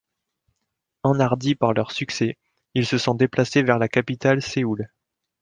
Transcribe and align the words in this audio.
Enhardis 1.03 1.53
par 1.53 1.73
leur 1.75 1.91
succès, 1.91 2.35
ils 2.73 2.87
se 2.87 2.97
sont 2.97 3.13
déplacés 3.13 3.61
vers 3.61 3.77
la 3.77 3.87
capitale 3.87 4.41
Séoul. 4.41 4.87